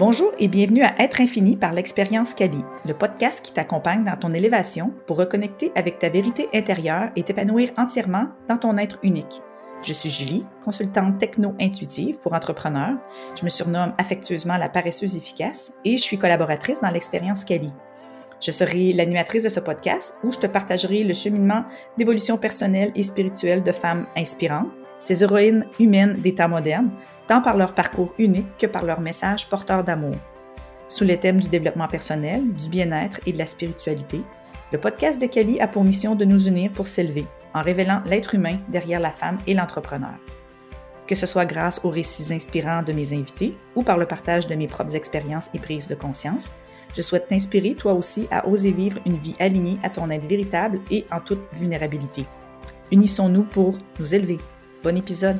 [0.00, 4.30] Bonjour et bienvenue à Être infini par l'expérience Cali, le podcast qui t'accompagne dans ton
[4.30, 9.42] élévation pour reconnecter avec ta vérité intérieure et t'épanouir entièrement dans ton être unique.
[9.82, 12.96] Je suis Julie, consultante techno-intuitive pour entrepreneurs.
[13.38, 17.70] Je me surnomme affectueusement la paresseuse efficace et je suis collaboratrice dans l'expérience Cali.
[18.40, 21.64] Je serai l'animatrice de ce podcast où je te partagerai le cheminement
[21.98, 26.90] d'évolution personnelle et spirituelle de femmes inspirantes, ces héroïnes humaines des temps modernes,
[27.30, 30.16] tant par leur parcours unique que par leur message porteur d'amour.
[30.88, 34.20] Sous les thèmes du développement personnel, du bien-être et de la spiritualité,
[34.72, 38.34] le podcast de Kali a pour mission de nous unir pour s'élever, en révélant l'être
[38.34, 40.18] humain derrière la femme et l'entrepreneur.
[41.06, 44.56] Que ce soit grâce aux récits inspirants de mes invités ou par le partage de
[44.56, 46.50] mes propres expériences et prises de conscience,
[46.96, 50.80] je souhaite t'inspirer toi aussi à oser vivre une vie alignée à ton être véritable
[50.90, 52.26] et en toute vulnérabilité.
[52.90, 54.40] Unissons-nous pour nous élever.
[54.82, 55.38] Bon épisode!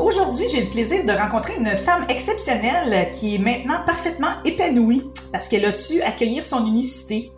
[0.00, 5.46] Aujourd'hui, j'ai le plaisir de rencontrer une femme exceptionnelle qui est maintenant parfaitement épanouie parce
[5.46, 7.30] qu'elle a su accueillir son unicité.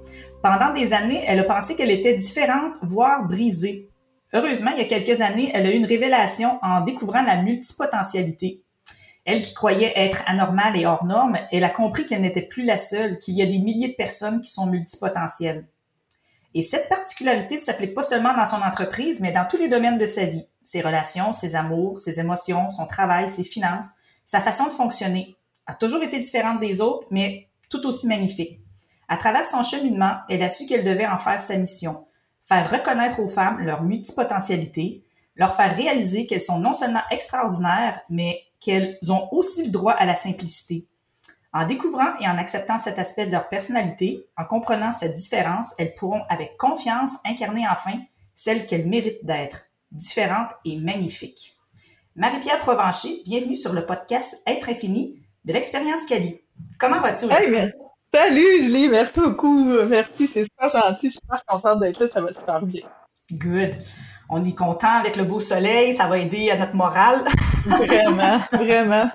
[0.45, 3.91] Pendant des années, elle a pensé qu'elle était différente, voire brisée.
[4.33, 8.63] Heureusement, il y a quelques années, elle a eu une révélation en découvrant la multipotentialité.
[9.25, 12.79] Elle qui croyait être anormale et hors norme, elle a compris qu'elle n'était plus la
[12.79, 15.67] seule, qu'il y a des milliers de personnes qui sont multipotentielles.
[16.55, 19.99] Et cette particularité ne s'applique pas seulement dans son entreprise, mais dans tous les domaines
[19.99, 20.47] de sa vie.
[20.63, 23.87] Ses relations, ses amours, ses émotions, son travail, ses finances,
[24.25, 28.61] sa façon de fonctionner a toujours été différente des autres, mais tout aussi magnifique.
[29.09, 32.07] À travers son cheminement, elle a su qu'elle devait en faire sa mission,
[32.47, 35.05] faire reconnaître aux femmes leur multipotentialité,
[35.37, 40.07] leur faire réaliser qu'elles sont non seulement extraordinaires, mais qu'elles ont aussi le droit à
[40.07, 40.87] la simplicité.
[41.53, 45.95] En découvrant et en acceptant cet aspect de leur personnalité, en comprenant cette différence, elles
[45.95, 48.01] pourront avec confiance incarner enfin
[48.35, 51.57] celle qu'elles méritent d'être, différente et magnifique.
[52.17, 56.41] Marie-Pierre Provencher, bienvenue sur le podcast Être infini de l'expérience Cali.
[56.79, 57.73] Comment vas-tu aujourd'hui?
[58.13, 59.65] salut Julie, merci beaucoup.
[59.89, 61.07] Merci, c'est super gentil.
[61.07, 62.83] Je suis super contente d'être là, ça va super bien.
[63.33, 63.77] Good.
[64.29, 67.25] On est content avec le beau soleil, ça va aider à notre morale.
[67.67, 69.11] vraiment, vraiment.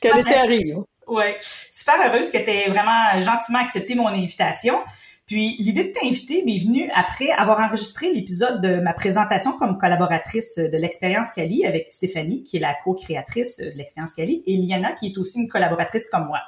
[0.00, 0.76] Quel été arrive.
[1.06, 1.24] Oui,
[1.68, 4.78] super heureuse que tu aies vraiment gentiment accepté mon invitation.
[5.26, 10.56] Puis l'idée de t'inviter m'est venue après avoir enregistré l'épisode de ma présentation comme collaboratrice
[10.58, 15.06] de l'expérience Cali avec Stéphanie, qui est la co-créatrice de l'expérience Cali, et Liana, qui
[15.06, 16.40] est aussi une collaboratrice comme moi.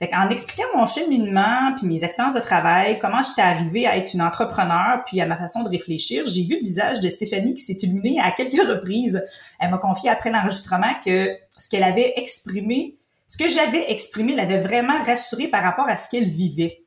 [0.00, 4.12] Fait en expliquant mon cheminement, puis mes expériences de travail, comment j'étais arrivée à être
[4.12, 7.62] une entrepreneur, puis à ma façon de réfléchir, j'ai vu le visage de Stéphanie qui
[7.62, 9.24] s'est illuminé à quelques reprises.
[9.60, 12.94] Elle m'a confié après l'enregistrement que ce qu'elle avait exprimé
[13.26, 16.83] ce que j'avais exprimé l'avait vraiment rassurée par rapport à ce qu'elle vivait.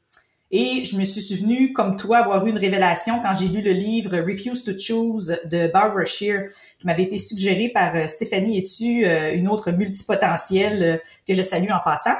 [0.50, 3.72] Et je me suis souvenue, comme toi, avoir eu une révélation quand j'ai lu le
[3.72, 6.44] livre Refuse to Choose de Barbara Shear,
[6.80, 10.98] qui m'avait été suggéré par euh, Stéphanie Etu, euh, une autre multipotentielle euh,
[11.28, 12.16] que je salue en passant,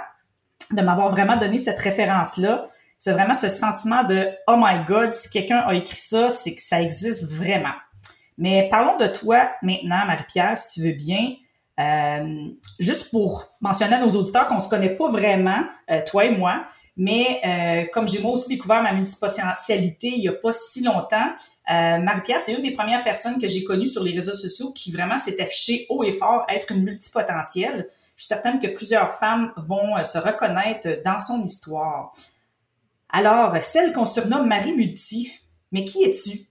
[0.72, 2.66] de m'avoir vraiment donné cette référence-là.
[2.98, 6.62] C'est vraiment ce sentiment de «Oh my God, si quelqu'un a écrit ça, c'est que
[6.62, 7.76] ça existe vraiment».
[8.38, 11.34] Mais parlons de toi maintenant, Marie-Pierre, si tu veux bien.
[12.80, 15.64] Juste pour mentionner à nos auditeurs qu'on se connaît pas vraiment,
[16.08, 16.64] toi et moi,
[16.98, 21.28] mais euh, comme j'ai moi aussi découvert ma multipotentialité il y a pas si longtemps,
[21.70, 25.18] Marie-Pierre, c'est une des premières personnes que j'ai connues sur les réseaux sociaux qui vraiment
[25.18, 27.88] s'est affichée haut et fort être une multipotentielle.
[28.16, 32.14] Je suis certaine que plusieurs femmes vont se reconnaître dans son histoire.
[33.10, 35.32] Alors, celle qu'on surnomme Marie Multi,
[35.72, 36.48] mais qui es-tu?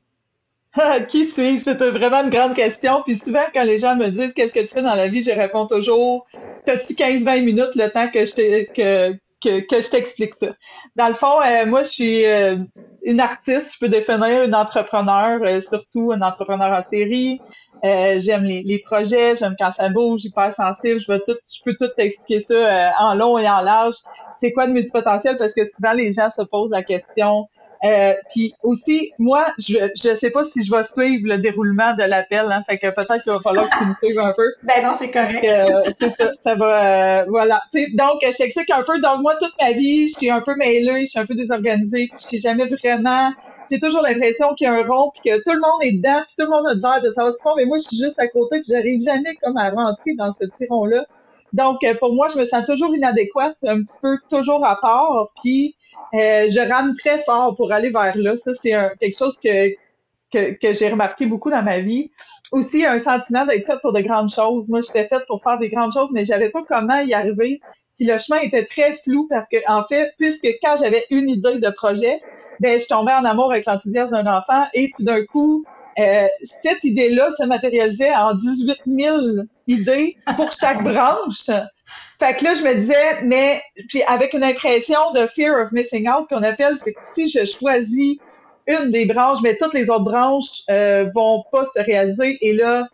[1.09, 1.63] qui suis-je?
[1.63, 3.03] C'est vraiment une grande question.
[3.05, 5.31] Puis souvent, quand les gens me disent qu'est-ce que tu fais dans la vie, je
[5.31, 6.27] réponds toujours
[6.65, 10.49] T'as-tu 15-20 minutes le temps que je que, que, je t'explique ça?
[10.97, 12.57] Dans le fond, euh, moi, je suis euh,
[13.03, 17.41] une artiste, je peux définir une entrepreneur, euh, surtout un entrepreneur en série.
[17.83, 21.01] j'aime les, projets, j'aime quand ça bouge, hyper sensible.
[21.01, 23.95] Je, je peux tout t'expliquer ça en long et en large.
[24.41, 25.37] C'est quoi le multipotentiel?
[25.37, 27.49] Parce que souvent, les gens se posent la question
[27.87, 32.03] euh, puis aussi, moi, je je sais pas si je vais suivre le déroulement de
[32.03, 34.47] l'appel, hein, fait que peut-être qu'il va falloir que tu me suives un peu.
[34.63, 35.45] Ben non, c'est correct.
[35.51, 37.63] Euh, c'est ça, ça va, euh, voilà.
[37.95, 38.99] donc, je t'explique un peu.
[39.01, 42.11] Donc, moi, toute ma vie, je suis un peu mêlée, je suis un peu désorganisée,
[42.15, 43.33] je suis jamais vraiment...
[43.69, 46.23] J'ai toujours l'impression qu'il y a un rond, puis que tout le monde est dedans,
[46.27, 48.19] puis tout le monde a l'air de savoir ce qu'on mais moi, je suis juste
[48.21, 51.05] à côté, puis j'arrive jamais comme à rentrer dans ce petit rond-là.
[51.53, 55.29] Donc, euh, pour moi, je me sens toujours inadéquate, un petit peu toujours à part,
[55.43, 55.77] puis
[56.15, 58.37] euh, je rame très fort pour aller vers là.
[58.37, 59.71] Ça, c'est quelque chose que,
[60.33, 62.11] que, que j'ai remarqué beaucoup dans ma vie.
[62.53, 64.69] Aussi, un sentiment d'être faite pour de grandes choses.
[64.69, 67.61] Moi, j'étais faite pour faire des grandes choses, mais j'avais pas comment y arriver.
[67.97, 71.59] Puis le chemin était très flou parce que, en fait, puisque quand j'avais une idée
[71.59, 72.21] de projet,
[72.61, 75.65] ben, je tombais en amour avec l'enthousiasme d'un enfant et tout d'un coup,
[75.99, 79.17] euh, cette idée-là se matérialisait en 18 000
[79.67, 81.47] idées pour chaque branche.
[82.19, 86.09] Fait que là, je me disais, mais puis avec une impression de fear of missing
[86.09, 88.19] out qu'on appelle, c'est que si je choisis
[88.67, 92.39] une des branches, mais toutes les autres branches euh, vont pas se réaliser.
[92.41, 92.89] Et là,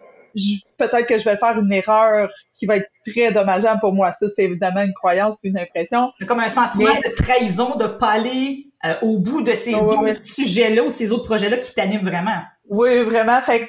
[0.78, 4.12] peut-être que je vais faire une erreur qui va être très dommageable pour moi.
[4.12, 6.10] Ça, c'est évidemment une croyance, une impression.
[6.26, 10.82] Comme un sentiment de trahison, de pas aller euh, au bout de ces autres sujets-là
[10.82, 12.40] ou de ces autres projets-là qui t'animent vraiment.
[12.68, 13.40] Oui, vraiment.
[13.40, 13.68] Fait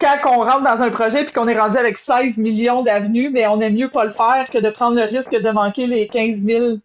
[0.00, 3.46] quand on rentre dans un projet puis qu'on est rendu avec 16 millions d'avenues, mais
[3.46, 6.38] on aime mieux pas le faire que de prendre le risque de manquer les 15
[6.38, 6.76] 000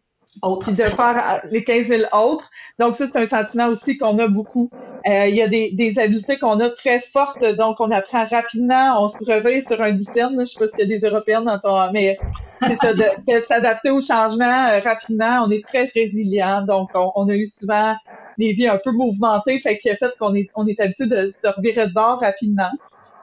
[0.41, 2.49] de faire euh, les 15 000 autres.
[2.77, 4.69] Donc ça, c'est un sentiment aussi qu'on a beaucoup.
[5.07, 9.01] Euh, il y a des, des habiletés qu'on a très fortes, donc on apprend rapidement,
[9.03, 10.39] on se réveille sur un dizaine.
[10.39, 11.91] Je sais pas s'il y a des Européennes dans ton...
[11.91, 12.19] Mais
[12.61, 15.45] c'est ça, de, s'adapter au changement euh, rapidement.
[15.45, 17.95] On est très résilient, donc on, a eu souvent
[18.37, 21.31] des vies un peu mouvementées, fait qu'il a fait qu'on est, on est habitué de
[21.31, 22.71] se revirer de bord rapidement.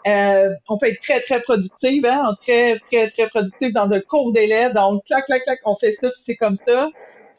[0.07, 4.33] Euh, on peut être très, très productive, hein, très, très, très productive dans de courts
[4.33, 4.71] délais.
[4.73, 6.91] Donc, clac, clac, clac, on fait ça, puis c'est comme ça.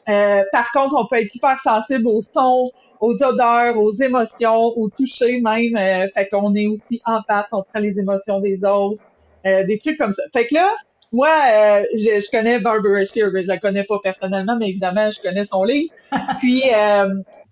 [0.08, 2.70] Euh, par contre, on peut être hyper sensible aux sons,
[3.00, 5.76] aux odeurs, aux émotions, au toucher même.
[5.76, 9.02] Euh, fait qu'on est aussi en pâte, on prend les émotions des autres,
[9.46, 10.22] euh, des trucs comme ça.
[10.32, 10.70] Fait que là,
[11.12, 15.20] moi, euh, je, je, connais Barbara Shear, je la connais pas personnellement, mais évidemment, je
[15.20, 15.92] connais son livre.
[16.40, 16.64] puis,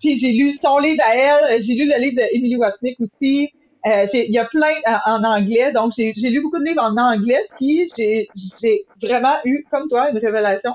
[0.00, 3.50] puis j'ai lu son livre à elle, j'ai lu le livre d'Emily Watnick aussi.
[3.86, 4.74] Euh, il y a plein
[5.06, 8.28] en, anglais, donc j'ai lu beaucoup de livres en anglais, puis j'ai
[9.00, 10.72] vraiment eu, comme toi, une révélation.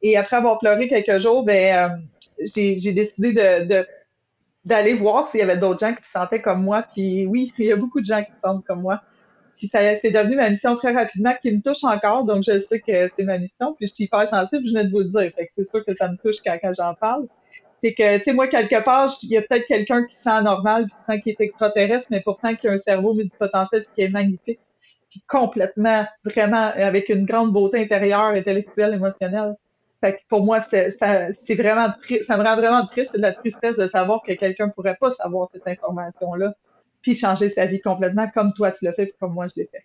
[0.00, 3.34] Et après avoir pleuré quelques jours, ben euh, j'ai décidé
[4.64, 6.82] d'aller voir s'il y avait d'autres gens qui se sentaient comme moi.
[6.82, 9.02] Puis oui, il y a beaucoup de gens qui se sentent comme moi.
[9.58, 12.80] Puis ça c'est devenu ma mission très rapidement, qui me touche encore, donc je sais
[12.80, 13.74] que c'est ma mission.
[13.74, 15.30] Puis je suis hyper sensible, je viens de vous le dire.
[15.36, 17.26] Fait que c'est sûr que ça me touche quand j'en parle
[17.84, 20.86] c'est que, tu sais, moi, quelque part, il y a peut-être quelqu'un qui sent normal,
[20.86, 24.60] qui sent qu'il est extraterrestre, mais pourtant qui a un cerveau multipotentiel qui est magnifique,
[25.10, 29.54] puis complètement, vraiment, avec une grande beauté intérieure, intellectuelle, émotionnelle.
[30.00, 31.92] Fait que pour moi, c'est, ça, vraiment,
[32.26, 35.46] ça me rend vraiment triste, de la tristesse de savoir que quelqu'un pourrait pas savoir
[35.46, 36.54] cette information-là,
[37.02, 39.66] puis changer sa vie complètement, comme toi tu l'as fait, puis comme moi je l'ai
[39.66, 39.84] fait.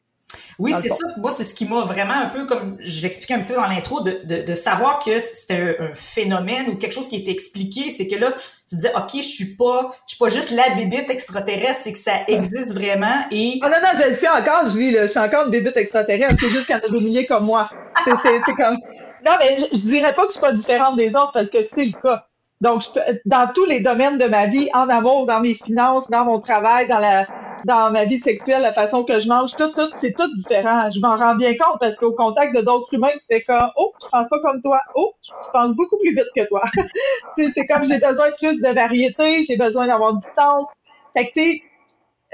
[0.59, 1.07] Oui, c'est ça.
[1.17, 3.67] Moi, c'est ce qui m'a vraiment un peu, comme je l'expliquais un petit peu dans
[3.67, 7.89] l'intro, de, de, de, savoir que c'était un, phénomène ou quelque chose qui était expliqué.
[7.89, 8.33] C'est que là,
[8.67, 11.97] tu disais, OK, je suis pas, je suis pas juste la bébite extraterrestre, c'est que
[11.97, 13.59] ça existe vraiment et...
[13.63, 15.77] Oh non, non, je le suis encore, je lis, là, je suis encore une bébite
[15.77, 16.35] extraterrestre.
[16.37, 17.69] C'est juste qu'il y en a des milliers comme moi.
[18.05, 18.77] C'est comme...
[19.25, 21.63] Non, mais je, je, dirais pas que je suis pas différente des autres parce que
[21.63, 22.25] c'est le cas.
[22.61, 22.83] Donc,
[23.25, 26.87] dans tous les domaines de ma vie, en amour, dans mes finances, dans mon travail,
[26.87, 27.25] dans la,
[27.65, 30.89] dans ma vie sexuelle, la façon que je mange, tout, tout, c'est tout différent.
[30.89, 33.93] Je m'en rends bien compte parce qu'au contact de d'autres humains, tu fais comme, oh,
[34.01, 34.79] je pense pas comme toi.
[34.95, 36.61] Oh, je pense beaucoup plus vite que toi.
[37.35, 40.67] c'est comme j'ai besoin de plus de variété, j'ai besoin d'avoir du sens.
[41.15, 41.63] Fait que, tu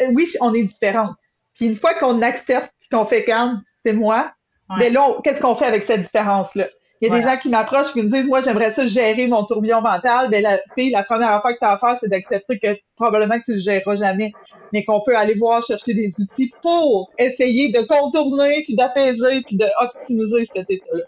[0.02, 1.14] euh, oui, on est différents.
[1.54, 4.32] Puis une fois qu'on accepte qu'on fait comme, c'est moi,
[4.78, 6.68] mais là, qu'est-ce qu'on fait avec cette différence-là?
[7.02, 9.44] Il y a des gens qui m'approchent qui me disent, moi, j'aimerais ça gérer mon
[9.44, 10.30] tourbillon mental.
[10.32, 13.38] Mais la fille, la première affaire que tu as à faire, c'est d'accepter que probablement
[13.38, 14.32] que tu le géreras jamais.
[14.72, 19.58] Mais qu'on peut aller voir chercher des outils pour essayer de contourner, puis d'apaiser, puis
[19.58, 21.04] d'optimiser cet état-là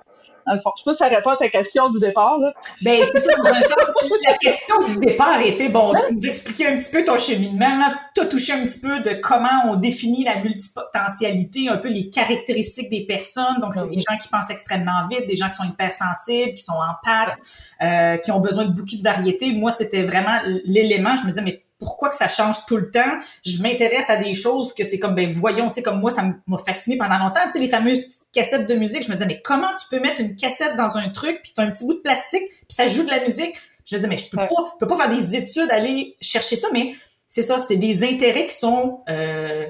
[0.47, 0.71] dans le fond.
[0.77, 2.39] Je sais pas si ça répond à ta question du départ.
[2.39, 2.53] Là.
[2.81, 3.91] Ben, c'est ça, dans un sens.
[4.25, 8.21] La question du départ était, bon, tu nous expliquais un petit peu ton cheminement, tu
[8.21, 12.89] as touché un petit peu de comment on définit la multipotentialité, un peu les caractéristiques
[12.89, 13.59] des personnes.
[13.61, 16.73] Donc, c'est des gens qui pensent extrêmement vite, des gens qui sont hypersensibles, qui sont
[16.73, 17.37] en pâte,
[17.81, 19.51] euh, qui ont besoin de beaucoup de variété.
[19.51, 23.17] Moi, c'était vraiment l'élément, je me disais, mais pourquoi que ça change tout le temps?
[23.45, 26.23] Je m'intéresse à des choses que c'est comme, ben voyons, tu sais, comme moi, ça
[26.47, 29.03] m'a fasciné pendant longtemps, tu sais, les fameuses petites cassettes de musique.
[29.03, 31.61] Je me disais, mais comment tu peux mettre une cassette dans un truc, puis tu
[31.61, 33.55] as un petit bout de plastique, puis ça joue de la musique?
[33.85, 36.55] Je me disais, mais je peux pas, je peux pas faire des études, aller chercher
[36.55, 36.93] ça, mais
[37.27, 39.65] c'est ça, c'est des intérêts qui sont, euh,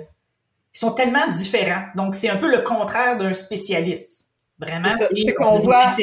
[0.72, 1.84] qui sont tellement différents.
[1.96, 4.28] Donc, c'est un peu le contraire d'un spécialiste.
[4.60, 5.94] Vraiment, c'est qu'on voit,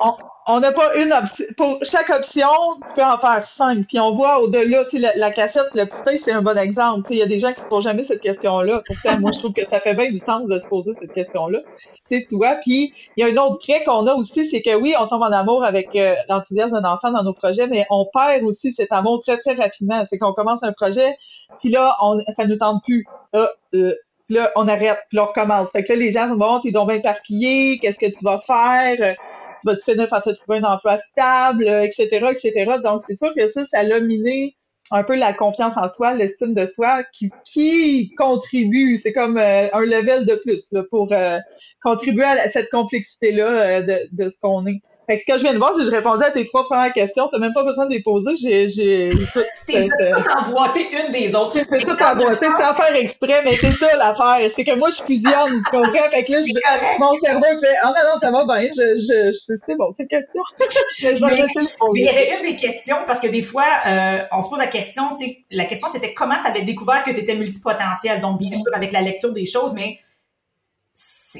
[0.00, 0.12] on
[0.60, 1.44] n'a pas une option.
[1.56, 2.50] Pour chaque option,
[2.86, 3.86] tu peux en faire cinq.
[3.86, 7.10] Puis on voit au-delà, tu sais, la, cassette, le putain, c'est un bon exemple.
[7.10, 8.82] Il y a des gens qui se posent jamais cette question-là.
[9.20, 11.60] Moi, je trouve que ça fait bien du sens de se poser cette question-là.
[12.08, 14.94] Tu vois, puis il y a un autre trait qu'on a aussi, c'est que oui,
[14.98, 18.44] on tombe en amour avec euh, l'enthousiasme d'un enfant dans nos projets, mais on perd
[18.44, 20.04] aussi cet amour très, très rapidement.
[20.08, 21.16] C'est qu'on commence un projet,
[21.60, 23.06] puis là, on, ça nous tente plus.
[23.34, 23.94] Euh, euh,
[24.28, 25.70] là, on arrête, puis là, on recommence.
[25.70, 28.38] Fait que là, les gens sont bon, t'es donc bien éparpillé, qu'est-ce que tu vas
[28.38, 29.16] faire?
[29.60, 32.72] Tu vas te finir par te trouver un emploi stable, etc., etc.
[32.82, 34.56] Donc, c'est sûr que ça, ça a miné
[34.90, 39.68] un peu la confiance en soi, l'estime de soi, qui, qui contribue, c'est comme euh,
[39.72, 41.38] un level de plus là, pour euh,
[41.82, 44.80] contribuer à cette complexité-là euh, de, de, ce qu'on est.
[45.06, 46.64] Fait que ce que je viens de voir, c'est que je répondais à tes trois
[46.64, 47.28] premières questions.
[47.30, 48.34] T'as même pas besoin de les poser.
[48.36, 49.08] J'ai, j'ai,
[49.66, 51.58] T'es tout emboîté une des autres.
[51.68, 54.50] C'est tout emboîté sans faire exprès, mais c'est ça l'affaire.
[54.54, 56.10] C'est que moi, je fusionne, tu comprends?
[56.10, 58.70] Fait que là, je, mon cerveau fait, ah non, non, ça va bien.
[58.76, 60.42] Je, je, je c'est bon, c'est question.
[60.98, 64.18] je vais mais, mais il y avait une des questions, parce que des fois, euh,
[64.32, 67.20] on se pose la question, c'est, la question, c'était comment tu avais découvert que tu
[67.20, 68.20] étais multipotentiel?
[68.20, 69.98] Donc, bien sûr, avec la lecture des choses, mais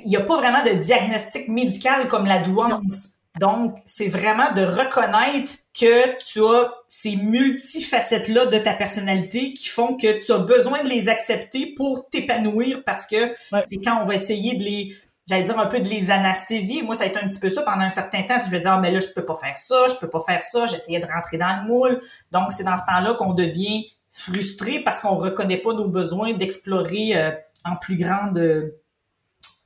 [0.04, 3.14] il n'y a pas vraiment de diagnostic médical comme la douance.
[3.40, 9.96] Donc, c'est vraiment de reconnaître que tu as ces multifacettes-là de ta personnalité qui font
[9.96, 13.34] que tu as besoin de les accepter pour t'épanouir parce que
[13.66, 16.82] c'est quand on va essayer de les, j'allais dire un peu de les anesthésier.
[16.82, 18.38] Moi, ça a été un petit peu ça pendant un certain temps.
[18.38, 20.20] Si je vais dire, ah, mais là, je peux pas faire ça, je peux pas
[20.20, 22.00] faire ça, j'essayais de rentrer dans le moule.
[22.30, 27.16] Donc, c'est dans ce temps-là qu'on devient frustré parce qu'on reconnaît pas nos besoins d'explorer
[27.16, 27.32] euh,
[27.64, 28.38] en plus grande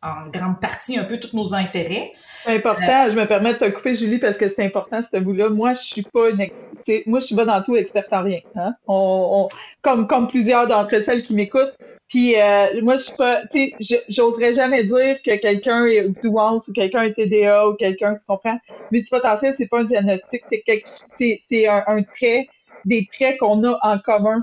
[0.03, 2.13] en grande partie un peu tous nos intérêts.
[2.15, 5.49] C'est important, je me permets de te couper, Julie, parce que c'est important ce bout-là.
[5.49, 6.47] Moi, je suis pas une
[7.07, 8.41] moi, je suis pas dans tout experte en rien.
[8.55, 8.75] Hein?
[9.83, 11.77] Comme, plusieurs d'entre celles qui m'écoutent.
[12.09, 16.69] Puis euh, moi, je suis pas, tu sais, j'oserais jamais dire que quelqu'un est douance
[16.69, 18.59] ou quelqu'un est TDA ou quelqu'un, tu comprends?
[18.91, 22.49] Multipotentiel, c'est pas un diagnostic, c'est un trait,
[22.87, 24.43] des traits qu'on a en commun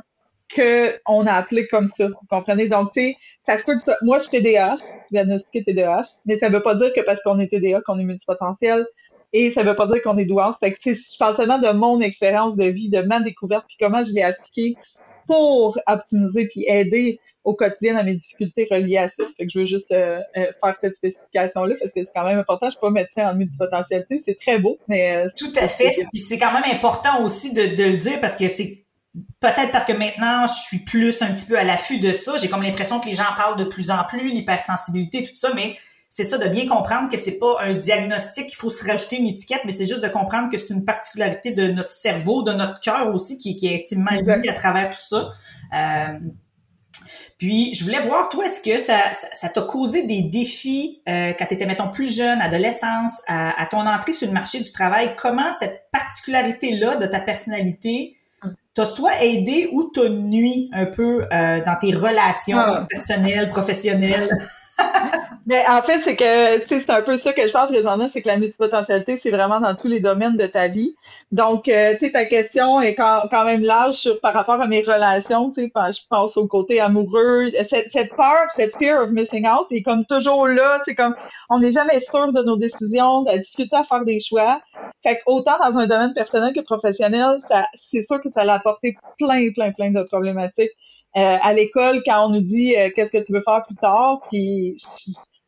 [0.55, 2.07] qu'on a appelé comme ça.
[2.07, 2.67] Vous comprenez?
[2.67, 3.97] Donc, tu sais, ça se peut que ça.
[4.01, 4.77] Moi, je suis TDAH,
[5.11, 8.85] diagnostiqué TDAH, mais ça veut pas dire que parce qu'on est TDA qu'on est multipotentiel.
[9.33, 10.57] Et ça veut pas dire qu'on est douance.
[10.59, 14.01] Fait que, je parle seulement de mon expérience de vie, de ma découverte, puis comment
[14.01, 14.75] je l'ai appliqué
[15.27, 19.23] pour optimiser puis aider au quotidien à mes difficultés reliées à ça.
[19.37, 22.39] Fait que je veux juste euh, euh, faire cette spécification-là parce que c'est quand même
[22.39, 22.67] important.
[22.67, 25.17] Je suis pas médecin en multipotentialité, c'est très beau, mais...
[25.17, 25.91] Euh, Tout à fait.
[26.13, 28.84] C'est quand même important aussi de, de le dire parce que c'est
[29.39, 32.37] peut-être parce que maintenant, je suis plus un petit peu à l'affût de ça.
[32.37, 35.77] J'ai comme l'impression que les gens parlent de plus en plus, l'hypersensibilité, tout ça, mais
[36.09, 39.27] c'est ça de bien comprendre que c'est pas un diagnostic, il faut se rajouter une
[39.27, 42.79] étiquette, mais c'est juste de comprendre que c'est une particularité de notre cerveau, de notre
[42.79, 45.29] cœur aussi, qui, qui est intimement lié à travers tout ça.
[45.73, 46.19] Euh,
[47.37, 51.47] puis, je voulais voir, toi, est-ce que ça, ça, t'a causé des défis euh, quand
[51.47, 55.15] tu étais, mettons, plus jeune, adolescence, à, à, ton entrée sur le marché du travail?
[55.17, 58.15] Comment cette particularité-là de ta personnalité
[58.75, 62.85] t'as soit aidé ou t'as nuit un peu euh, dans tes relations ah.
[62.87, 64.29] personnelles, professionnelles?
[65.47, 68.27] Mais en fait, c'est que, c'est un peu ça que je parle présentement, c'est que
[68.27, 70.95] la multipotentialité, c'est vraiment dans tous les domaines de ta vie.
[71.31, 74.81] Donc, euh, tu sais, ta question est quand, même large sur, par rapport à mes
[74.81, 77.51] relations, tu sais, je pense au côté amoureux.
[77.63, 81.15] Cette, cette peur, cette fear of missing out est comme toujours là, c'est comme,
[81.51, 84.61] on n'est jamais sûr de nos décisions, de discuter à faire des choix.
[85.03, 87.37] Fait autant dans un domaine personnel que professionnel,
[87.75, 90.71] c'est sûr que ça a apporté plein, plein, plein de problématiques.
[91.17, 94.21] Euh, à l'école, quand on nous dit euh, qu'est-ce que tu veux faire plus tard,
[94.29, 94.75] puis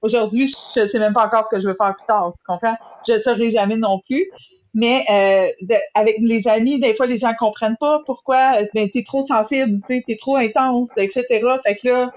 [0.01, 2.33] aujourd'hui, je sais même pas encore ce que je veux faire plus tard.
[2.37, 2.75] Tu comprends?
[3.05, 4.29] Je ne saurai jamais non plus.
[4.73, 9.03] Mais euh, avec les amis, des fois, les gens comprennent pas pourquoi ben, tu es
[9.03, 11.25] trop sensible, tu es trop intense, etc.
[11.63, 12.11] Fait que là,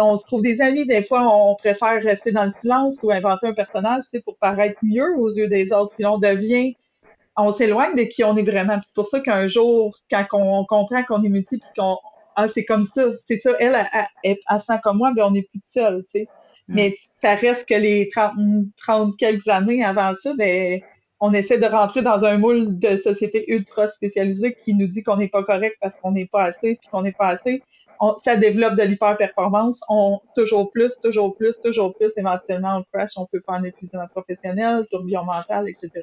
[0.00, 0.86] on se trouve des amis.
[0.86, 4.78] Des fois, on préfère rester dans le silence ou inventer un personnage, sais, pour paraître
[4.82, 5.92] mieux aux yeux des autres.
[5.96, 6.76] Puis on devient
[7.36, 8.78] on s'éloigne de qui on est vraiment.
[8.86, 11.96] C'est pour ça qu'un jour, quand on comprend qu'on est multiple, qu'on
[12.36, 13.76] ah, c'est comme ça, c'est ça, elle,
[14.22, 16.28] elle, sent comme moi, ben on n'est plus seul, tu sais.
[16.68, 16.74] Mm.
[16.74, 18.32] Mais ça reste que les 30,
[18.76, 20.80] 30 quelques années avant ça, ben
[21.20, 25.16] on essaie de rentrer dans un moule de société ultra spécialisée qui nous dit qu'on
[25.16, 27.62] n'est pas correct parce qu'on n'est pas assez, puis qu'on n'est pas assez.
[28.00, 29.80] On, ça développe de l'hyper-performance.
[29.88, 32.12] On toujours plus, toujours plus, toujours plus.
[32.16, 36.02] Éventuellement, on crash, on peut faire un épuisement professionnel, tourbillon mental, etc.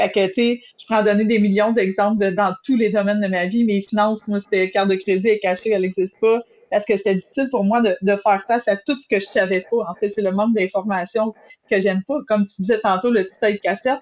[0.00, 3.26] Fait que, tu sais, je prends donner des millions d'exemples dans tous les domaines de
[3.26, 3.64] ma vie.
[3.64, 6.40] Mes finances, moi, c'était carte de crédit est cachée, elle n'existe pas.
[6.70, 9.66] Parce que c'était difficile pour moi de, faire face à tout ce que je savais
[9.70, 9.78] pas.
[9.88, 11.34] En fait, c'est le manque d'informations
[11.68, 12.16] que j'aime pas.
[12.28, 14.00] Comme tu disais tantôt, le petit de cassette.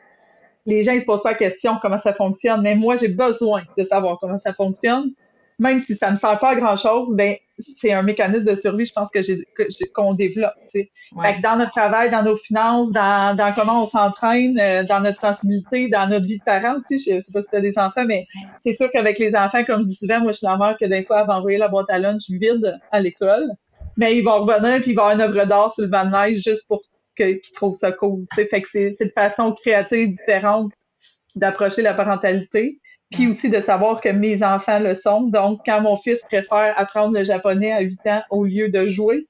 [0.66, 2.60] Les gens, ils se posent pas la question comment ça fonctionne?
[2.62, 5.12] Mais moi, j'ai besoin de savoir comment ça fonctionne
[5.58, 8.84] même si ça ne sert pas à grand chose, ben c'est un mécanisme de survie,
[8.84, 9.44] je pense que j'ai
[9.92, 10.54] qu'on développe.
[10.70, 15.00] Fait que dans notre travail, dans nos finances, dans, dans comment on s'entraîne, euh, dans
[15.00, 16.98] notre sensibilité, dans notre vie de parent aussi.
[16.98, 18.26] Je sais pas si tu as des enfants, mais
[18.60, 20.86] c'est sûr qu'avec les enfants, comme je dis souvent, moi je suis la mère que
[20.86, 23.50] des fois, elle va envoyer la boîte à lunch vide à l'école.
[23.96, 26.10] Mais ils vont revenir puis ils vont avoir une œuvre d'art sur le banc de
[26.10, 26.82] neige juste pour
[27.16, 28.26] qu'ils trouvent ça cool.
[28.32, 30.70] Fait que c'est de façon créative différente
[31.34, 32.78] d'approcher la parentalité
[33.10, 35.22] puis aussi de savoir que mes enfants le sont.
[35.22, 39.26] Donc, quand mon fils préfère apprendre le japonais à 8 ans au lieu de jouer,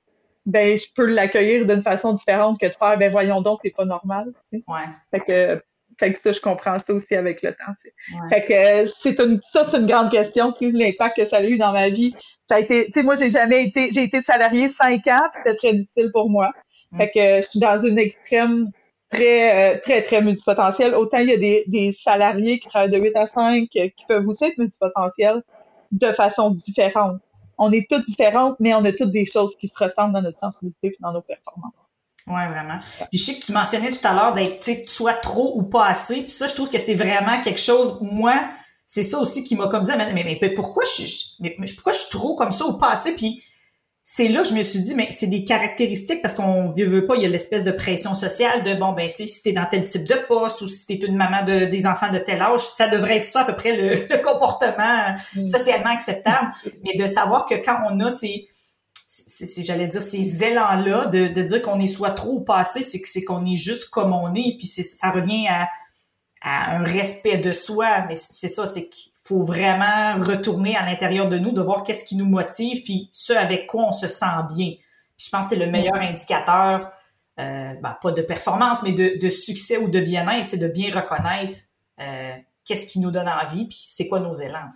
[0.47, 3.85] ben je peux l'accueillir d'une façon différente que de faire ben voyons donc, t'es pas
[3.85, 4.33] normal.
[4.53, 4.85] Ouais.
[5.11, 5.63] Fait que
[5.99, 8.29] fait que ça, je comprends ça aussi avec le temps.
[8.31, 11.59] Fait que c'est une, ça, c'est une grande question, tu l'impact que ça a eu
[11.59, 12.15] dans ma vie.
[12.47, 15.43] Ça a été, tu sais, moi, j'ai jamais été, j'ai été salarié cinq ans, puis
[15.45, 16.53] c'était très difficile pour moi.
[16.97, 18.71] Fait que je suis dans une extrême
[19.11, 20.95] très, euh, très, très multipotentiels.
[20.95, 24.27] Autant il y a des, des salariés qui travaillent de 8 à 5 qui peuvent
[24.27, 25.43] aussi être multipotentiels
[25.93, 27.19] de façon différente.
[27.59, 30.39] On est toutes différentes, mais on a toutes des choses qui se ressemblent dans notre
[30.39, 31.73] sensibilité et dans nos performances.
[32.29, 32.79] Oui, vraiment.
[33.11, 36.21] Puis je sais que tu mentionnais tout à l'heure d'être soit trop ou pas assez.
[36.23, 38.35] Puis ça, je trouve que c'est vraiment quelque chose, moi,
[38.85, 41.05] c'est ça aussi qui m'a comme dit, mais, mais, mais pourquoi je,
[41.41, 43.15] mais, pourquoi je suis trop comme ça ou pas assez?
[43.15, 43.43] Puis
[44.11, 47.05] c'est là que je me suis dit, mais c'est des caractéristiques parce qu'on veut, veut
[47.05, 49.53] pas, il y a l'espèce de pression sociale de bon ben tu sais si t'es
[49.53, 52.41] dans tel type de poste ou si t'es une maman de des enfants de tel
[52.41, 55.47] âge, ça devrait être ça à peu près le, comportement mm.
[55.47, 56.53] socialement acceptable.
[56.83, 58.49] mais de savoir que quand on a ces
[59.59, 62.83] j'allais dire ces élans là de, de dire qu'on est soit trop ou pas assez,
[62.83, 65.69] c'est que c'est qu'on est juste comme on est puis ça revient à,
[66.41, 71.29] à un respect de soi mais c'est ça c'est qu'il faut vraiment retourner à l'intérieur
[71.29, 74.27] de nous, de voir qu'est-ce qui nous motive, puis ce avec quoi on se sent
[74.57, 74.71] bien.
[74.71, 76.91] Puis je pense que c'est le meilleur indicateur,
[77.39, 80.91] euh, ben, pas de performance, mais de, de succès ou de bien-être, c'est de bien
[80.95, 81.59] reconnaître
[82.01, 82.33] euh,
[82.65, 84.69] qu'est-ce qui nous donne envie, puis c'est quoi nos élans.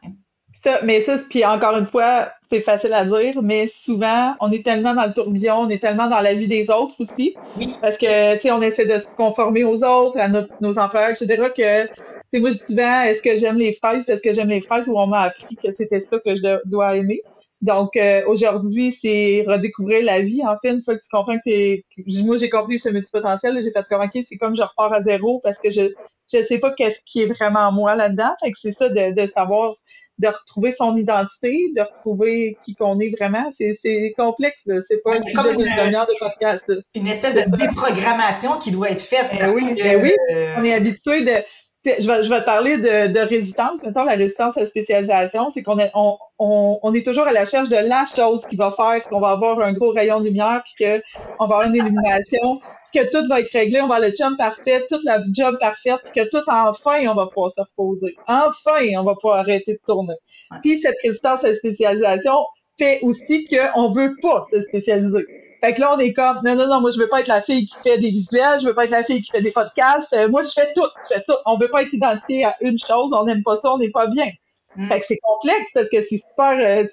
[0.62, 4.64] Ça, mais ça, puis encore une fois, c'est facile à dire, mais souvent, on est
[4.64, 7.34] tellement dans le tourbillon, on est tellement dans la vie des autres aussi.
[7.56, 7.74] Oui.
[7.80, 11.48] Parce que, tu sais, on essaie de se conformer aux autres, à nos employeurs, etc.,
[11.56, 11.88] que
[12.32, 14.08] sais, moi, je dis souvent, est-ce que j'aime les fraises?
[14.08, 14.88] Est-ce que j'aime les fraises?
[14.88, 17.22] Ou on m'a appris que c'était ça que je dois aimer?
[17.60, 20.42] Donc, euh, aujourd'hui, c'est redécouvrir la vie.
[20.44, 21.84] En fait, une fois que tu comprends que t'es...
[22.24, 24.92] Moi, j'ai compris que je suis potentiel, j'ai fait comme, OK, c'est comme je repars
[24.92, 25.92] à zéro parce que je
[26.32, 28.30] je sais pas qu'est-ce qui est vraiment moi là-dedans.
[28.42, 29.74] Fait que c'est ça de, de savoir
[30.18, 33.44] de retrouver son identité, de retrouver qui qu'on est vraiment.
[33.50, 36.72] C'est, c'est complexe, c'est pas un sujet d'une demi-heure de podcast.
[36.94, 39.26] Une espèce de déprogrammation qui doit être faite.
[39.38, 40.12] Ben oui, ben oui.
[40.32, 41.42] Euh, on est habitué de
[41.84, 43.82] je vais, je vais te parler de, de résistance.
[43.82, 47.32] Mettons, la résistance à la spécialisation, c'est qu'on est, on, on, on, est toujours à
[47.32, 50.26] la recherche de la chose qui va faire qu'on va avoir un gros rayon de
[50.26, 52.60] lumière, puis qu'on va avoir une illumination,
[52.90, 55.56] puis que tout va être réglé, on va avoir le job parfait, toute la job
[55.58, 58.14] parfaite, puis que tout, enfin, on va pouvoir se reposer.
[58.28, 60.14] Enfin, on va pouvoir arrêter de tourner.
[60.62, 62.36] Puis cette résistance à la spécialisation
[62.78, 65.26] fait aussi qu'on veut pas se spécialiser.
[65.64, 67.40] Fait que là, on est comme, non, non, non, moi, je veux pas être la
[67.40, 70.12] fille qui fait des visuels, je veux pas être la fille qui fait des podcasts.
[70.12, 71.36] Euh, moi, je fais tout, je fais tout.
[71.46, 74.08] On veut pas être identifié à une chose, on n'aime pas ça, on n'est pas
[74.08, 74.28] bien.
[74.74, 74.88] Mm.
[74.88, 76.84] Fait que c'est complexe parce que c'est super, euh,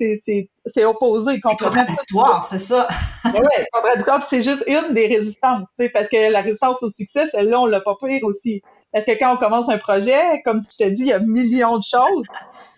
[0.68, 1.34] c'est opposé.
[1.34, 2.88] C'est contradictoire, c'est ça.
[3.26, 7.26] ouais, contradictoire, c'est juste une des résistances, tu sais, parce que la résistance au succès,
[7.28, 8.62] celle-là, on l'a pas pire aussi.
[8.94, 11.78] Parce que quand on commence un projet, comme tu te dis, il y a millions
[11.78, 12.28] de choses.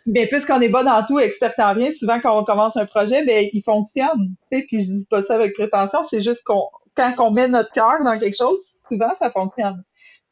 [0.06, 3.24] Mais puisqu'on est bas dans tout, expert en rien, souvent quand on commence un projet,
[3.24, 4.36] ben il fonctionne.
[4.52, 6.64] Tu sais, puis je dis pas ça avec prétention, c'est juste qu'on
[6.96, 9.84] quand on met notre cœur dans quelque chose, souvent ça fonctionne.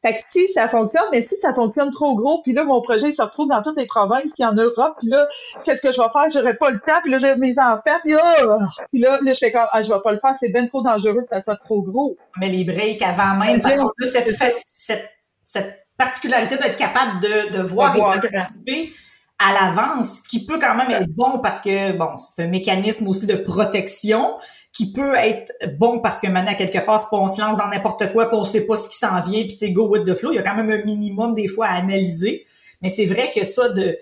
[0.01, 3.09] Fait que si ça fonctionne, mais si ça fonctionne trop gros, puis là, mon projet
[3.09, 5.27] il se retrouve dans toutes les provinces, puis en Europe, puis là,
[5.65, 6.29] qu'est-ce que je vais faire?
[6.29, 8.59] J'aurais pas le temps, puis là, j'ai mes enfants, puis là,
[8.93, 10.81] puis là, là, je fais comme, ah, je vais pas le faire, c'est bien trop
[10.81, 12.15] dangereux que ça soit trop gros.
[12.39, 15.09] Mais les breaks avant même, parce qu'on a cette, cette,
[15.43, 18.93] cette particularité d'être capable de, de voir, et de participer
[19.39, 23.25] à l'avance, qui peut quand même être bon parce que, bon, c'est un mécanisme aussi
[23.25, 24.35] de protection
[24.73, 28.29] qui peut être bon parce que maintenant, quelque part, on se lance dans n'importe quoi,
[28.29, 30.31] puis on sait pas ce qui s'en vient, puis tu go with the flow.
[30.31, 32.45] Il y a quand même un minimum des fois à analyser.
[32.81, 33.97] Mais c'est vrai que ça, de,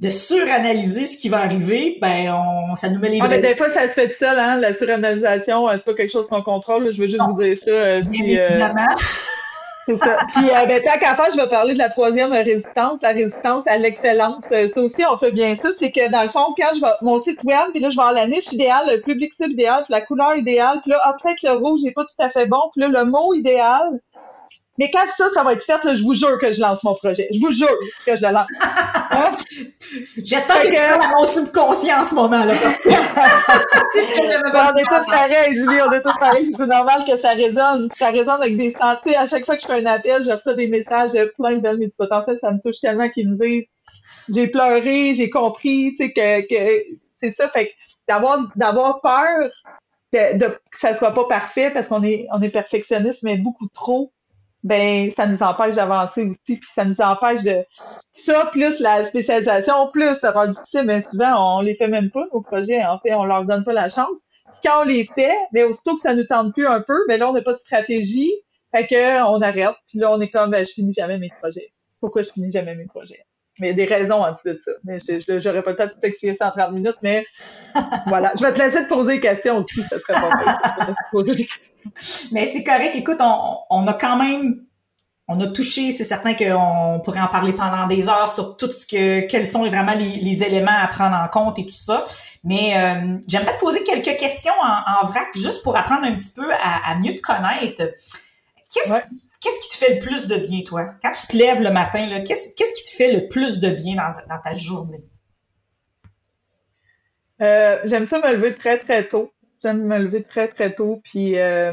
[0.00, 3.56] de suranalyser ce qui va arriver, ben on, ça nous met les ah, mais des
[3.56, 6.42] fois, ça se fait tout seul, hein, la suranalysation, euh, c'est pas quelque chose qu'on
[6.42, 6.92] contrôle.
[6.92, 7.70] Je veux juste vous dire ça.
[7.70, 8.86] Euh, Bien euh, évidemment.
[9.86, 10.16] C'est ça.
[10.34, 13.68] Puis, euh, ben, tant qu'à faire, je vais parler de la troisième résistance, la résistance
[13.68, 14.42] à l'excellence.
[14.50, 15.68] Euh, ça aussi, on fait bien ça.
[15.78, 18.02] C'est que, dans le fond, quand je vais, mon site web, puis là, je vais
[18.02, 21.14] avoir la niche idéale, le public cible idéal, puis la couleur idéale, puis là, ah,
[21.22, 24.00] peut-être le rouge n'est pas tout à fait bon, puis là, le mot idéal,
[24.78, 26.94] mais quand ça, ça va être fait, là, je vous jure que je lance mon
[26.94, 27.28] projet.
[27.32, 28.46] Je vous jure que je le lance.
[29.08, 29.30] Hein?
[30.22, 31.00] J'espère que, que...
[31.00, 32.54] dans mon subconscient en ce moment-là.
[33.92, 36.52] c'est ce que On est tous pareils, Julie, on est tous pareils.
[36.54, 37.88] C'est normal que ça résonne.
[37.94, 39.16] Ça résonne avec des santé.
[39.16, 41.60] À chaque fois que je fais un appel, je reçois des messages de plein de
[41.60, 42.36] belles potentiel.
[42.38, 43.68] Ça me touche tellement qu'ils me disent
[44.28, 47.48] j'ai pleuré, j'ai compris, tu sais, que, que c'est ça.
[47.48, 47.72] Fait
[48.08, 49.50] d'avoir d'avoir peur
[50.12, 53.68] de, de, que ça soit pas parfait parce qu'on est on est perfectionniste, mais beaucoup
[53.68, 54.12] trop
[54.66, 57.64] ben ça nous empêche d'avancer aussi, puis ça nous empêche de
[58.10, 62.24] ça plus la spécialisation, plus le rendu difficile, mais souvent on les fait même pas
[62.32, 64.18] nos projets, en fait on leur donne pas la chance.
[64.52, 67.14] Puis quand on les fait, mais aussitôt que ça nous tente plus un peu, mais
[67.14, 68.32] ben là on n'a pas de stratégie,
[68.74, 71.72] fait que on arrête, puis là on est comme ben, je finis jamais mes projets.
[72.00, 73.25] Pourquoi je finis jamais mes projets?
[73.58, 74.72] Mais il y a des raisons en dessous de ça.
[74.84, 77.26] Mais je j'aurais pas le temps de tout expliquer ça en 30 minutes, mais
[78.06, 78.32] voilà.
[78.38, 80.30] Je vais te laisser te poser des questions aussi, ça serait pas
[82.32, 82.94] Mais c'est correct.
[82.94, 84.66] Écoute, on, on, a quand même
[85.28, 88.86] on a touché, c'est certain qu'on pourrait en parler pendant des heures sur tout ce
[88.86, 92.04] que, quels sont vraiment les, éléments à prendre en compte et tout ça.
[92.44, 96.48] Mais euh, j'aimerais te poser quelques questions en, vrac, juste pour apprendre un petit peu
[96.62, 97.82] à, mieux te connaître.
[98.72, 98.94] Qu'est-ce
[99.46, 100.94] qu'est-ce qui te fait le plus de bien, toi?
[101.02, 104.40] Quand tu te lèves le matin, qu'est-ce, qui te fait le plus de bien dans,
[104.42, 105.04] ta journée?
[107.40, 109.32] Euh, j'aime ça me lever très, très tôt.
[109.62, 111.00] J'aime me lever très, très tôt.
[111.04, 111.72] Puis, euh,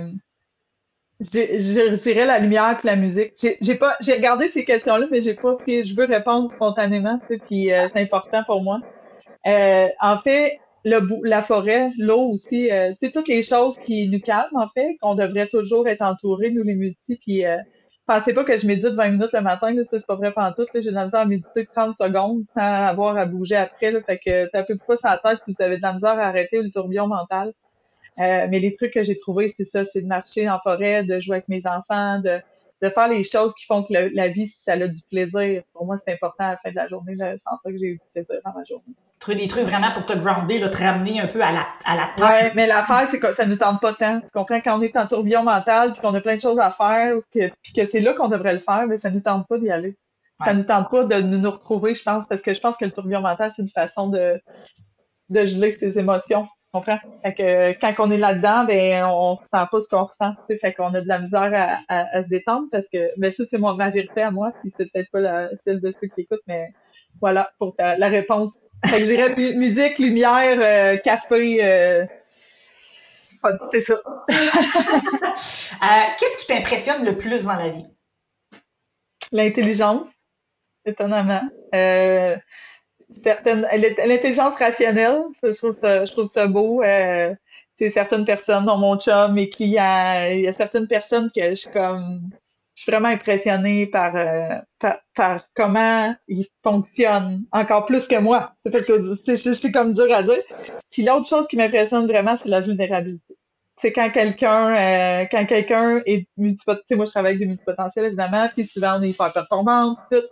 [1.20, 3.34] je dirais la lumière et la musique.
[3.40, 5.86] J'ai regardé ces questions-là, mais j'ai pas pris.
[5.86, 8.82] Je veux répondre spontanément, puis euh, c'est important pour moi.
[9.48, 14.10] Euh, en fait, le la forêt, l'eau aussi, euh, tu sais, toutes les choses qui
[14.10, 17.58] nous calment, en fait, qu'on devrait toujours être entourés, nous les multi, puis euh,
[18.06, 20.66] pensez pas que je médite 20 minutes le matin, là, c'est pas vrai pendant tout,
[20.74, 24.18] j'ai de la misère à méditer 30 secondes sans avoir à bouger après, là, fait
[24.18, 26.70] que tapez pas sur la tête si vous avez de la misère à arrêter le
[26.70, 27.54] tourbillon mental.
[28.20, 31.20] Euh, mais les trucs que j'ai trouvés, c'est ça, c'est de marcher en forêt, de
[31.20, 32.40] jouer avec mes enfants, de,
[32.82, 35.64] de faire les choses qui font que la vie, ça a du plaisir.
[35.74, 37.14] Pour moi, c'est important à la fin de la journée.
[37.16, 38.94] Je sens que j'ai eu du plaisir dans ma journée.
[39.28, 42.10] Des trucs vraiment pour te grounder, là, te ramener un peu à la, à la
[42.16, 42.34] table.
[42.34, 44.20] Ouais, mais l'affaire, c'est que ça ne tente pas tant.
[44.20, 44.60] Tu comprends?
[44.60, 47.50] Quand on est en tourbillon mental, puis qu'on a plein de choses à faire, que,
[47.62, 49.70] puis que c'est là qu'on devrait le faire, mais ça ne nous tente pas d'y
[49.70, 49.96] aller.
[50.44, 52.86] Ça ne nous tente pas de nous retrouver, je pense, parce que je pense que
[52.86, 54.42] le tourbillon mental, c'est une façon de,
[55.30, 56.98] de geler ses émotions comprends?
[57.22, 60.34] Fait que quand on est là-dedans, ben on ressent pas ce qu'on ressent.
[60.46, 63.46] T'sais, fait qu'on a de la misère à, à, se détendre parce que ben ça,
[63.46, 66.42] c'est ma vérité à moi, puis c'est peut-être pas la, celle de ceux qui écoutent,
[66.48, 66.74] mais
[67.24, 68.60] voilà pour la réponse.
[68.86, 72.06] Fait que je dirais musique, lumière, euh, café, euh,
[73.72, 73.96] c'est ça.
[75.82, 75.86] Euh,
[76.18, 77.86] qu'est-ce qui t'impressionne le plus dans la vie?
[79.34, 80.08] L'intelligence,
[80.86, 81.42] étonnamment.
[81.76, 82.38] Euh,
[83.10, 83.68] certaines
[84.08, 87.36] l'intelligence rationnelle je trouve ça je trouve ça beau euh,
[87.76, 91.72] certaines personnes dont mon chum mes clients il y a certaines personnes que je suis
[91.72, 92.30] comme
[92.76, 98.86] je suis vraiment impressionnée par, euh, par, comment ils fonctionnent encore plus que moi c'est
[98.86, 100.42] que je, suis comme dur à dire
[100.92, 103.38] puis l'autre chose qui m'impressionne vraiment c'est la vulnérabilité
[103.78, 108.50] c'est quand quelqu'un euh, quand quelqu'un est multipotentiel moi je travaille avec des multipotentiels évidemment
[108.54, 110.24] puis souvent on est hyper performante tout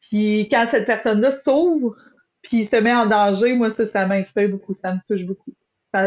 [0.00, 1.96] puis quand cette personne-là s'ouvre,
[2.42, 5.52] puis se met en danger, moi, ça m'inspire beaucoup, ça me touche beaucoup.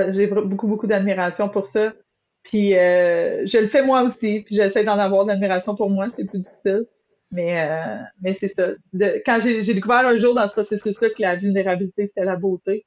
[0.10, 1.94] J'ai beaucoup, beaucoup d'admiration pour ça.
[2.44, 6.08] Puis euh, je le fais moi aussi, puis j'essaie d'en avoir de l'admiration pour moi,
[6.16, 6.86] c'est plus difficile.
[7.32, 8.72] Mais, euh, mais c'est ça.
[9.26, 12.86] quand j'ai découvert un jour dans ce processus-là que la vulnérabilité, c'était la beauté.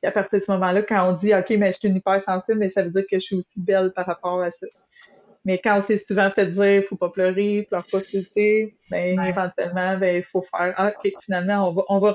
[0.00, 2.58] Puis à partir de ce moment-là, quand on dit OK, mais je suis une hypersensible,
[2.58, 4.66] mais ça veut dire que je suis aussi belle par rapport à ça.
[5.44, 8.24] Mais quand on s'est souvent fait dire faut pas pleurer, pleure pas tu
[8.90, 12.14] ben éventuellement ben il faut faire ah, ok finalement on va on va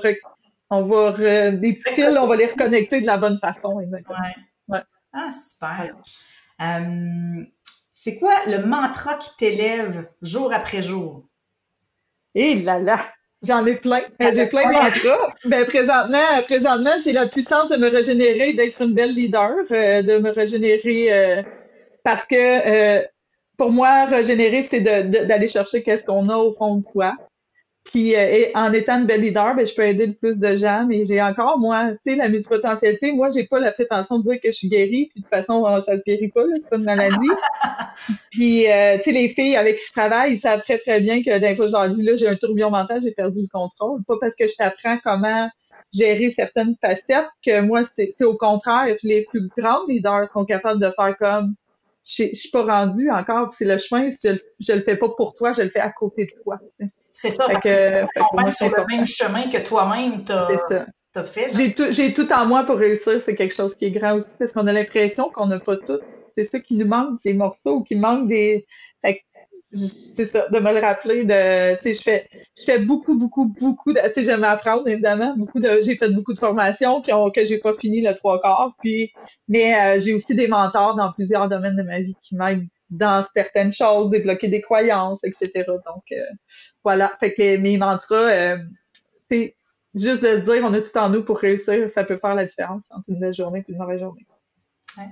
[0.70, 4.16] on va des petits fils on va les reconnecter de la bonne façon exactement.
[4.68, 4.80] Ouais.
[5.12, 5.94] Ah super.
[6.60, 7.44] Euh,
[7.94, 11.24] c'est quoi le mantra qui t'élève jour après jour?
[12.34, 13.00] Eh là là,
[13.42, 14.02] j'en ai plein.
[14.22, 15.30] Euh, j'ai plein de mantras.
[15.46, 20.18] Ben, présentement, présentement, j'ai la puissance de me régénérer, d'être une belle leader, euh, de
[20.18, 21.44] me régénérer
[22.04, 23.04] parce que
[23.56, 27.14] pour moi, régénérer, c'est d'aller chercher qu'est-ce qu'on a au fond de soi.
[27.90, 30.84] Puis euh, en étant une belle leader, ben, je peux aider le plus de gens,
[30.86, 34.40] mais j'ai encore, moi, tu sais, la multipotentialité, moi, j'ai pas la prétention de dire
[34.42, 36.76] que je suis guérie, puis de toute façon, euh, ça se guérit pas, c'est pas
[36.76, 37.16] une maladie.
[38.30, 41.22] puis, euh, tu sais, les filles avec qui je travaille, ils savent très, très bien
[41.22, 44.02] que d'un fois, je leur dis, là, j'ai un tourbillon mental, j'ai perdu le contrôle.
[44.04, 45.48] Pas parce que je t'apprends comment
[45.94, 48.94] gérer certaines facettes que moi, c'est au contraire.
[48.98, 51.54] Puis les plus grandes leaders sont capables de faire comme,
[52.08, 55.52] je, suis pas rendue encore, c'est le chemin, je, je le fais pas pour toi,
[55.52, 56.58] je le fais à côté de toi.
[57.12, 61.50] C'est ça, fait que, que sur le même chemin que toi-même t'as fait.
[61.52, 64.52] J'ai tout, tout en moi pour réussir, c'est quelque chose qui est grand aussi, parce
[64.52, 65.98] qu'on a l'impression qu'on n'a pas tout.
[66.36, 68.64] C'est ça qui nous manque, des morceaux, qui manque des.
[69.04, 69.22] Fait
[69.70, 72.28] c'est ça, de me le rappeler de, tu sais, je fais,
[72.58, 76.32] je fais beaucoup, beaucoup, beaucoup tu sais, j'aime apprendre, évidemment, beaucoup de, j'ai fait beaucoup
[76.32, 79.12] de formations qui ont, que j'ai pas fini le trois quarts, puis,
[79.46, 83.22] mais euh, j'ai aussi des mentors dans plusieurs domaines de ma vie qui m'aident dans
[83.34, 85.50] certaines choses, débloquer des croyances, etc.
[85.66, 86.16] Donc, euh,
[86.82, 88.56] voilà, fait que mes mantras, euh,
[89.30, 89.54] c'est
[89.94, 92.46] juste de se dire, on a tout en nous pour réussir, ça peut faire la
[92.46, 94.26] différence entre une belle journée et une mauvaise journée.
[94.96, 95.04] Ouais.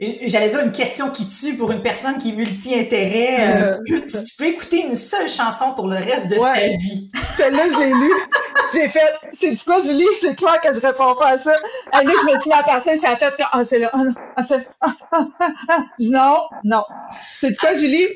[0.00, 3.62] J'allais dire une question qui tue pour une personne qui est multi-intérêt.
[3.62, 7.08] Euh, si tu peux écouter une seule chanson pour le reste de ta vie.
[7.36, 8.14] Celle-là, je l'ai lue.
[8.72, 10.06] J'ai fait, c'est du quoi, Julie?
[10.20, 11.50] C'est clair que je réponds pas à ça.
[11.50, 11.58] Là,
[12.04, 14.14] je me suis mis à partir, c'est la tête que, ah, c'est là, ah non,
[14.36, 15.26] ah, c'est, ah, ah,
[15.68, 16.84] ah, non, non.
[17.40, 18.06] C'est du quoi, Julie?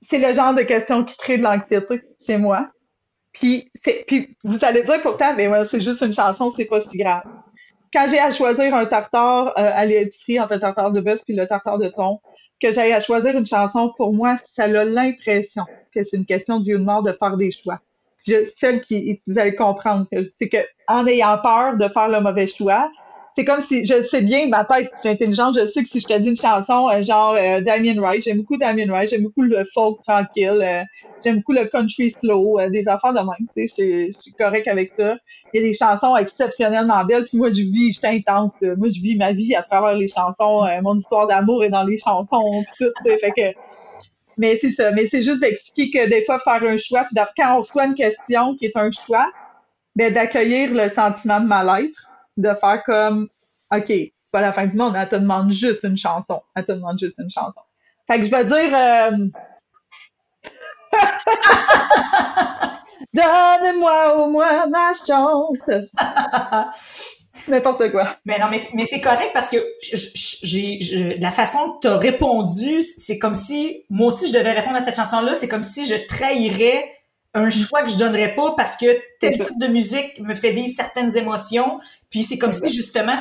[0.00, 2.68] C'est le genre de question qui crée de l'anxiété chez moi.
[3.32, 6.80] Puis, c'est, puis vous allez dire pourtant, mais ouais, c'est juste une chanson, c'est pas
[6.80, 7.22] si grave
[7.94, 11.34] quand j'ai à choisir un tartare euh, à l'épicerie entre le tartare de bœuf puis
[11.34, 12.20] le tartare de thon,
[12.60, 15.62] que j'ai à choisir une chanson, pour moi, ça a l'impression
[15.94, 17.80] que c'est une question de vie ou de mort de faire des choix.
[18.26, 22.46] Je, celle qui, vous allez comprendre, c'est que en ayant peur de faire le mauvais
[22.46, 22.90] choix,
[23.36, 25.98] c'est comme si, je sais bien, ma tête, je suis intelligente, je sais que si
[25.98, 29.24] je te dis une chanson, euh, genre euh, Damien Rice, j'aime beaucoup Damien Rice, j'aime
[29.24, 30.82] beaucoup le folk tranquille, euh,
[31.24, 34.88] j'aime beaucoup le country slow, des affaires de même, tu sais, je suis correct avec
[34.90, 35.16] ça.
[35.52, 38.88] Il y a des chansons exceptionnellement belles, puis moi, je vis, je suis intense, moi,
[38.88, 42.62] je vis ma vie à travers les chansons, mon histoire d'amour est dans les chansons,
[42.78, 43.58] puis tout, fait que...
[44.36, 47.54] Mais c'est ça, mais c'est juste d'expliquer que des fois, faire un choix, puis quand
[47.54, 49.28] on reçoit une question qui est un choix,
[49.94, 53.28] ben, d'accueillir le sentiment de mal-être, de faire comme,
[53.72, 56.42] OK, c'est pas la fin du monde, elle te demande juste une chanson.
[56.54, 57.60] Elle te demande juste une chanson.
[58.06, 59.28] Fait que je vais dire, euh...
[63.14, 65.70] Donne-moi au moins ma chance.
[67.48, 68.16] N'importe quoi.
[68.24, 69.56] Mais non, mais, mais c'est correct parce que
[70.42, 74.76] j'ai la façon que tu as répondu, c'est comme si moi aussi je devais répondre
[74.76, 76.90] à cette chanson-là, c'est comme si je trahirais
[77.34, 78.86] un choix que je donnerais pas parce que
[79.18, 81.80] tel type de musique me fait vivre certaines émotions.
[82.10, 83.16] Puis c'est comme si justement,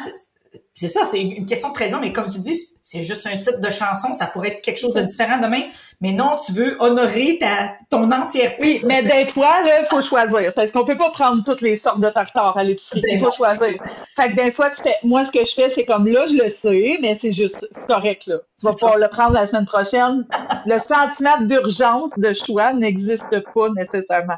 [0.75, 3.61] c'est ça, c'est une question de trésor, mais comme tu dis, c'est juste un titre
[3.61, 5.61] de chanson, ça pourrait être quelque chose de différent demain.
[6.01, 8.57] Mais non, tu veux honorer ta, ton entièreté.
[8.59, 10.51] Oui, mais des fois, là, il faut choisir.
[10.55, 13.03] Parce qu'on peut pas prendre toutes les sortes de tartare à l'épicerie.
[13.07, 13.75] Il faut choisir.
[14.15, 16.43] Fait que des fois, tu fais, moi, ce que je fais, c'est comme là, je
[16.43, 18.37] le sais, mais c'est juste, correct, là.
[18.59, 20.25] Tu vas pouvoir le prendre la semaine prochaine.
[20.65, 24.37] Le sentiment d'urgence de choix n'existe pas nécessairement.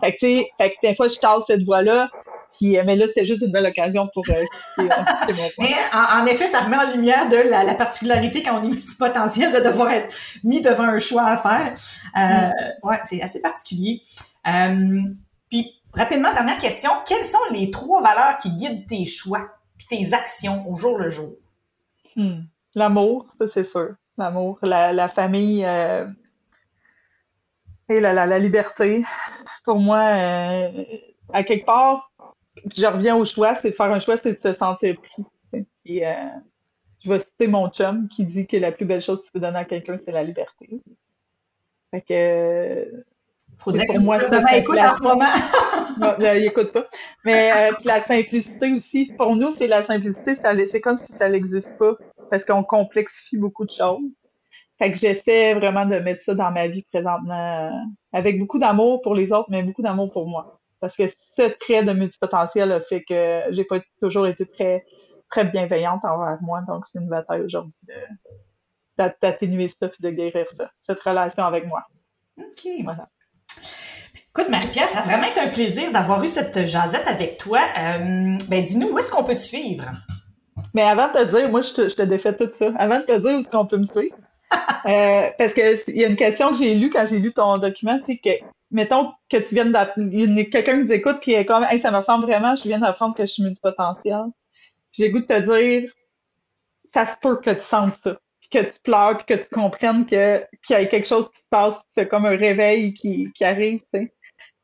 [0.00, 2.08] Fait que, tu sais, fait que des fois, je tasse cette voie-là.
[2.56, 4.42] Puis, euh, mais là, c'était juste une belle occasion pour euh,
[4.78, 4.84] mon
[5.58, 9.58] Mais en, effet, ça remet en lumière de la, particularité quand on est multipotentiel de
[9.58, 10.14] devoir être
[10.44, 11.74] mis devant un choix à faire.
[12.16, 12.86] Euh, mm.
[12.88, 14.02] Ouais, c'est assez particulier.
[14.46, 15.02] Euh,
[15.50, 16.90] puis, rapidement, dernière question.
[17.06, 21.08] Quelles sont les trois valeurs qui guident tes choix puis tes actions au jour le
[21.08, 21.34] jour?
[22.14, 22.42] Hmm.
[22.74, 23.94] L'amour, ça c'est sûr.
[24.18, 26.06] L'amour, la, la famille euh,
[27.88, 29.04] et la, la, la, liberté.
[29.64, 30.84] Pour moi, euh,
[31.32, 32.10] à quelque part,
[32.76, 35.24] je reviens au choix, c'est de faire un choix, c'est de se sentir pris.
[35.84, 36.12] Et, euh,
[37.04, 39.40] je vais citer mon chum qui dit que la plus belle chose que tu peux
[39.40, 40.80] donner à quelqu'un, c'est la liberté.
[41.90, 43.04] Fait que.
[43.58, 45.24] Faudrait pour moi, ça, écoute en ce moment.
[46.00, 46.86] non, il écoute pas.
[47.24, 51.76] Mais euh, la simplicité aussi, pour nous, c'est la simplicité, c'est comme si ça n'existe
[51.78, 51.96] pas,
[52.30, 54.12] parce qu'on complexifie beaucoup de choses.
[54.78, 57.70] Fait que j'essaie vraiment de mettre ça dans ma vie présentement, euh,
[58.12, 60.60] avec beaucoup d'amour pour les autres, mais beaucoup d'amour pour moi.
[60.86, 64.84] Parce que ce trait de multipotentiel a fait que j'ai pas toujours été très,
[65.28, 66.60] très bienveillante envers moi.
[66.68, 67.74] Donc, c'est une bataille aujourd'hui
[68.96, 71.82] d'atténuer ça et de guérir ça, cette relation avec moi.
[72.38, 72.68] OK.
[72.84, 73.08] Voilà.
[74.30, 77.60] Écoute, Marie-Pierre, ça a vraiment été un plaisir d'avoir eu cette jasette avec toi.
[77.60, 79.84] Euh, ben, dis-nous, où est-ce qu'on peut te suivre?
[80.72, 82.70] Mais avant de te dire, moi, je te, je te défais tout ça.
[82.78, 84.16] Avant de te dire où est-ce qu'on peut me suivre,
[84.86, 87.58] euh, parce que il y a une question que j'ai lue quand j'ai lu ton
[87.58, 88.30] document, c'est que
[88.70, 91.96] mettons que tu viennes d'appeler, quelqu'un qui nous écoute qui est comme, hey, ça me
[91.98, 94.24] ressemble vraiment, je viens d'apprendre que je suis multipotentiel.
[94.92, 95.92] J'ai goût de te dire,
[96.92, 100.06] ça se peut que tu sentes ça, puis que tu pleures, puis que tu comprennes
[100.06, 103.44] que qu'il y a quelque chose qui se passe, c'est comme un réveil qui, qui
[103.44, 104.12] arrive, tu sais.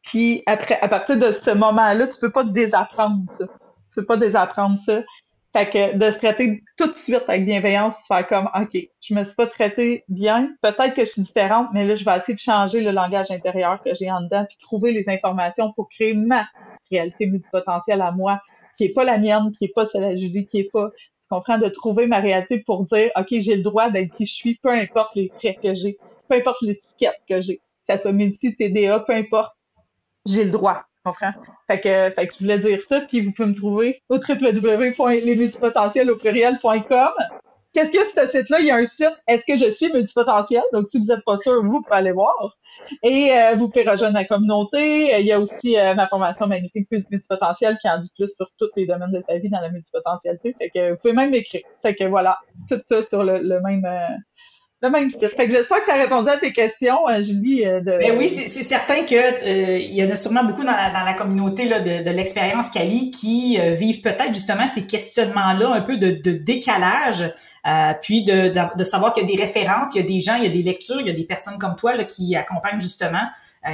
[0.02, 3.46] Puis après, à partir de ce moment-là, tu peux pas désapprendre ça.
[3.46, 5.02] Tu peux pas désapprendre ça.
[5.52, 9.22] Fait que de se traiter tout de suite avec bienveillance, faire comme OK, je me
[9.22, 12.38] suis pas traité bien, peut-être que je suis différente, mais là, je vais essayer de
[12.38, 16.46] changer le langage intérieur que j'ai en dedans, puis trouver les informations pour créer ma
[16.90, 18.40] réalité multipotentielle à moi,
[18.78, 20.90] qui est pas la mienne, qui est pas celle de Julie, qui est pas.
[20.96, 24.32] Tu comprends, de trouver ma réalité pour dire OK, j'ai le droit d'être qui je
[24.32, 28.12] suis, peu importe les traits que j'ai, peu importe l'étiquette que j'ai, que ça soit
[28.12, 29.54] multi, TDA, peu importe,
[30.24, 31.32] j'ai le droit comprends?
[31.68, 36.16] Fait que, je voulais dire ça, puis vous pouvez me trouver au www.lesmultipotentiels au.
[37.72, 38.60] Qu'est-ce que ce site-là?
[38.60, 40.62] Il y a un site, est-ce que je suis multipotentiel?
[40.74, 42.54] Donc, si vous n'êtes pas sûr, vous pouvez aller voir.
[43.02, 45.18] Et euh, vous pouvez rejoindre ma communauté.
[45.18, 48.68] Il y a aussi euh, ma formation magnifique multipotentielle qui en dit plus sur tous
[48.76, 50.54] les domaines de sa vie dans la multipotentialité.
[50.58, 51.62] Fait que vous pouvez même m'écrire.
[51.80, 52.38] Fait que voilà,
[52.68, 54.16] tout ça sur le, même euh,
[54.82, 55.08] le même.
[55.10, 57.64] Fait que j'espère que ça a répondu à tes questions, euh, Julie.
[57.64, 57.98] Euh, de...
[57.98, 61.04] Ben oui, c'est certain que euh, il y en a sûrement beaucoup dans la, dans
[61.04, 65.96] la communauté là, de, de l'expérience Cali qui vivent peut-être justement ces questionnements-là, un peu
[65.96, 67.32] de, de décalage,
[68.02, 70.34] puis de, de, de savoir qu'il y a des références, il y a des gens,
[70.34, 72.80] il y a des lectures, il y a des personnes comme toi là, qui accompagnent
[72.80, 73.22] justement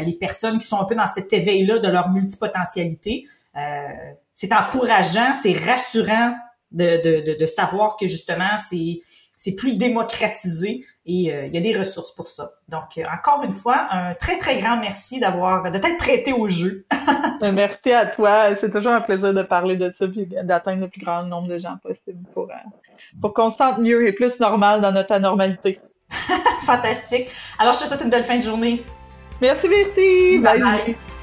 [0.05, 3.25] les personnes qui sont un peu dans cet éveil-là de leur multipotentialité.
[4.35, 6.35] c'est encourageant, c'est rassurant
[6.71, 9.01] de, de, de, savoir que justement c'est
[9.39, 12.51] c'est plus démocratisé et euh, il y a des ressources pour ça.
[12.69, 16.47] Donc, euh, encore une fois, un très, très grand merci d'avoir, de t'être prêté au
[16.49, 16.85] jeu.
[17.41, 18.57] Ben, merci à toi.
[18.57, 21.57] C'est toujours un plaisir de parler de ça et d'atteindre le plus grand nombre de
[21.57, 22.55] gens possible pour, euh,
[23.21, 25.81] pour qu'on se sente mieux et plus normal dans notre anormalité.
[26.65, 27.29] Fantastique.
[27.61, 28.83] Alors, je te souhaite une belle fin de journée.
[29.41, 30.39] Merci, merci.
[30.39, 30.61] bye.
[30.61, 31.18] bye.